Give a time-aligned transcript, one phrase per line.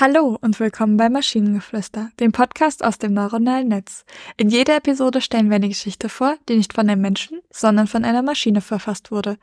[0.00, 4.06] Hallo und willkommen bei Maschinengeflüster, dem Podcast aus dem neuronalen Netz.
[4.38, 8.06] In jeder Episode stellen wir eine Geschichte vor, die nicht von einem Menschen, sondern von
[8.06, 9.36] einer Maschine verfasst wurde.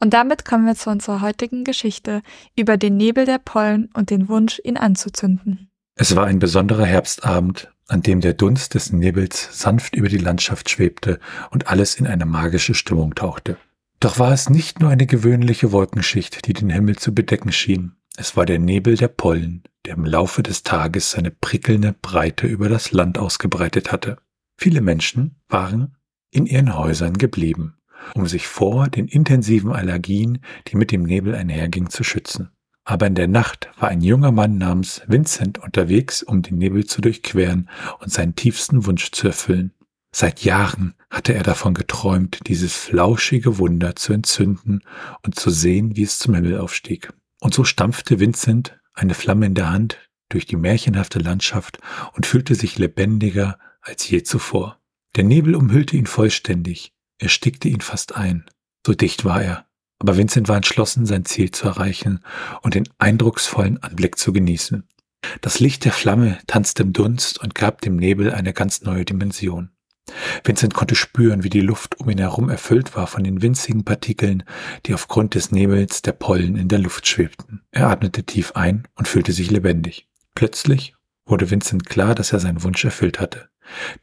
[0.00, 2.22] Und damit kommen wir zu unserer heutigen Geschichte
[2.56, 5.68] über den Nebel der Pollen und den Wunsch, ihn anzuzünden.
[5.94, 10.70] Es war ein besonderer Herbstabend, an dem der Dunst des Nebels sanft über die Landschaft
[10.70, 13.58] schwebte und alles in eine magische Stimmung tauchte.
[14.00, 17.92] Doch war es nicht nur eine gewöhnliche Wolkenschicht, die den Himmel zu bedecken schien.
[18.16, 22.68] Es war der Nebel der Pollen, der im Laufe des Tages seine prickelnde Breite über
[22.68, 24.18] das Land ausgebreitet hatte.
[24.58, 25.96] Viele Menschen waren
[26.30, 27.78] in ihren Häusern geblieben,
[28.14, 32.50] um sich vor den intensiven Allergien, die mit dem Nebel einhergingen, zu schützen.
[32.84, 37.00] Aber in der Nacht war ein junger Mann namens Vincent unterwegs, um den Nebel zu
[37.00, 39.72] durchqueren und seinen tiefsten Wunsch zu erfüllen.
[40.12, 44.82] Seit Jahren hatte er davon geträumt, dieses flauschige Wunder zu entzünden
[45.22, 47.10] und zu sehen, wie es zum Himmel aufstieg.
[47.40, 51.78] Und so stampfte Vincent, eine Flamme in der Hand, durch die märchenhafte Landschaft
[52.12, 54.78] und fühlte sich lebendiger als je zuvor.
[55.16, 58.44] Der Nebel umhüllte ihn vollständig, erstickte ihn fast ein.
[58.86, 59.66] So dicht war er.
[60.00, 62.20] Aber Vincent war entschlossen, sein Ziel zu erreichen
[62.62, 64.86] und den eindrucksvollen Anblick zu genießen.
[65.40, 69.70] Das Licht der Flamme tanzte im Dunst und gab dem Nebel eine ganz neue Dimension.
[70.44, 74.44] Vincent konnte spüren, wie die Luft um ihn herum erfüllt war von den winzigen Partikeln,
[74.86, 77.62] die aufgrund des Nebels der Pollen in der Luft schwebten.
[77.70, 80.08] Er atmete tief ein und fühlte sich lebendig.
[80.34, 80.94] Plötzlich
[81.26, 83.48] wurde Vincent klar, dass er seinen Wunsch erfüllt hatte.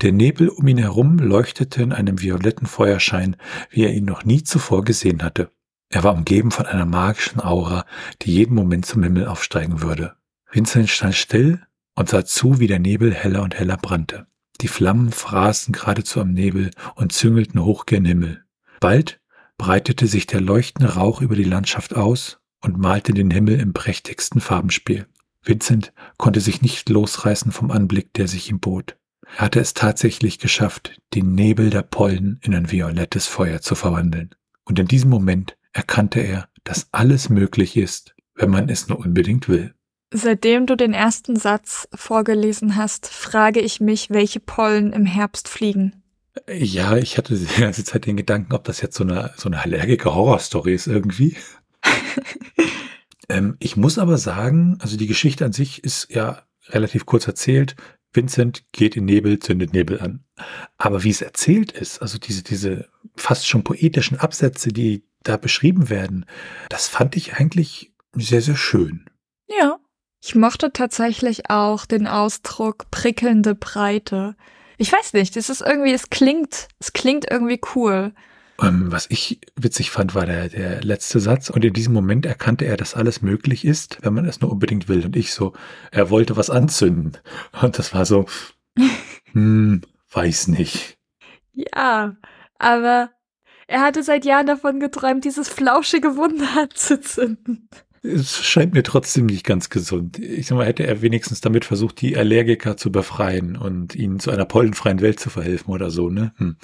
[0.02, 3.36] Der Nebel um ihn herum leuchtete in einem violetten Feuerschein,
[3.69, 5.52] wie er ihn noch nie zuvor gesehen hatte.
[5.90, 7.86] Er war umgeben von einer magischen Aura,
[8.22, 10.16] die jeden Moment zum Himmel aufsteigen würde.
[10.52, 11.62] Vincent stand still
[11.95, 14.28] und sah zu, wie der Nebel heller und heller brannte.
[14.61, 18.44] Die Flammen fraßen geradezu am Nebel und züngelten hoch gen Himmel.
[18.80, 19.20] Bald
[19.58, 24.41] breitete sich der leuchtende Rauch über die Landschaft aus und malte den Himmel im prächtigsten
[24.41, 25.07] Farbenspiel.
[25.44, 28.97] Vincent konnte sich nicht losreißen vom Anblick, der sich ihm bot.
[29.38, 34.34] Er hatte es tatsächlich geschafft, den Nebel der Pollen in ein violettes Feuer zu verwandeln.
[34.63, 39.47] Und in diesem Moment erkannte er, dass alles möglich ist, wenn man es nur unbedingt
[39.47, 39.74] will.
[40.11, 46.03] Seitdem du den ersten Satz vorgelesen hast, frage ich mich, welche Pollen im Herbst fliegen.
[46.47, 49.61] Ja, ich hatte die ganze Zeit den Gedanken, ob das jetzt so eine, so eine
[49.61, 51.38] Allergiker-Horror-Story ist irgendwie.
[53.29, 57.75] ähm, ich muss aber sagen, also die Geschichte an sich ist ja relativ kurz erzählt.
[58.13, 60.23] Vincent geht in Nebel, zündet Nebel an.
[60.77, 65.89] Aber wie es erzählt ist, also diese, diese fast schon poetischen Absätze, die da beschrieben
[65.89, 66.25] werden,
[66.69, 69.09] das fand ich eigentlich sehr, sehr schön.
[69.47, 69.79] Ja,
[70.25, 74.36] ich mochte tatsächlich auch den Ausdruck prickelnde Breite.
[74.80, 78.12] Ich weiß nicht, es ist irgendwie, es klingt, es klingt irgendwie cool.
[78.59, 81.52] Ähm, was ich witzig fand, war der, der letzte Satz.
[81.52, 84.90] Und in diesem Moment erkannte er, dass alles möglich ist, wenn man es nur unbedingt
[84.90, 85.06] will.
[85.06, 85.53] Und ich so,
[85.91, 87.19] er wollte was anzünden.
[87.62, 88.25] Und das war so,
[89.31, 89.81] hm,
[90.12, 90.97] weiß nicht.
[91.53, 92.16] Ja,
[92.58, 93.12] aber
[93.68, 97.69] er hatte seit Jahren davon geträumt, dieses flauschige Wunder anzuzünden
[98.05, 100.19] es scheint mir trotzdem nicht ganz gesund.
[100.19, 104.31] Ich sag mal, hätte er wenigstens damit versucht, die Allergiker zu befreien und ihnen zu
[104.31, 106.33] einer pollenfreien Welt zu verhelfen oder so, ne?
[106.38, 106.57] Hm.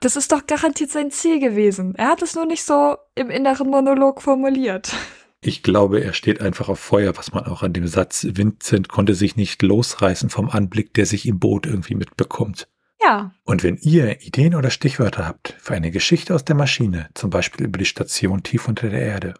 [0.00, 1.94] Das ist doch garantiert sein Ziel gewesen.
[1.94, 4.92] Er hat es nur nicht so im inneren Monolog formuliert.
[5.40, 9.14] Ich glaube, er steht einfach auf Feuer, was man auch an dem Satz Vincent konnte
[9.14, 12.68] sich nicht losreißen vom Anblick, der sich im Boot irgendwie mitbekommt.
[13.02, 13.32] Ja.
[13.44, 17.66] Und wenn ihr Ideen oder Stichwörter habt für eine Geschichte aus der Maschine, zum Beispiel
[17.66, 19.34] über die Station tief unter der Erde,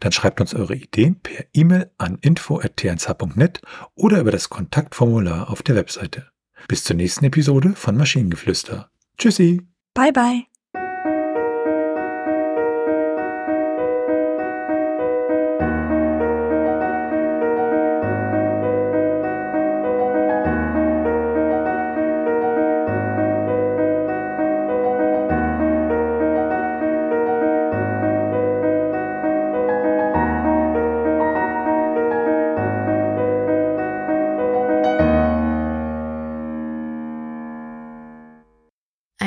[0.00, 3.60] dann schreibt uns eure Ideen per E-Mail an info.tnsh.net
[3.94, 6.26] oder über das Kontaktformular auf der Webseite.
[6.68, 8.90] Bis zur nächsten Episode von Maschinengeflüster.
[9.18, 9.62] Tschüssi.
[9.94, 10.55] Bye bye.